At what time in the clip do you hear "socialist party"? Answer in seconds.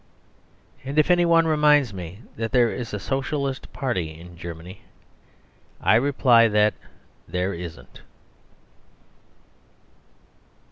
2.99-4.19